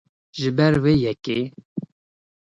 Ji 0.39 0.49
ber 0.57 0.73
vê 0.83 0.93
yekê 1.03 1.39